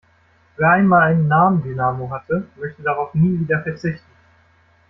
Wer 0.57 0.67
einmal 0.71 1.11
einen 1.11 1.27
Nabendynamo 1.27 2.09
hatte, 2.09 2.47
möchte 2.57 2.81
darauf 2.81 3.13
nie 3.13 3.39
wieder 3.39 3.61
verzichten. 3.61 4.11